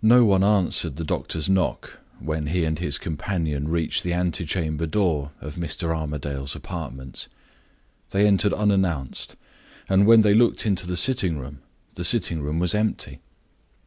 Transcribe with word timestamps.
NO 0.00 0.24
one 0.24 0.42
answered 0.42 0.96
the 0.96 1.04
doctor's 1.04 1.50
knock 1.50 1.98
when 2.18 2.46
he 2.46 2.64
and 2.64 2.78
his 2.78 2.96
companion 2.96 3.68
reached 3.68 4.02
the 4.02 4.14
antechamber 4.14 4.86
door 4.86 5.32
of 5.38 5.56
Mr. 5.56 5.94
Armadale's 5.94 6.56
apartments. 6.56 7.28
They 8.08 8.26
entered 8.26 8.54
unannounced; 8.54 9.36
and 9.86 10.06
when 10.06 10.22
they 10.22 10.32
looked 10.34 10.64
into 10.64 10.86
the 10.86 10.96
sitting 10.96 11.36
room, 11.38 11.58
the 11.92 12.04
sitting 12.04 12.40
room 12.40 12.58
was 12.58 12.74
empty. 12.74 13.20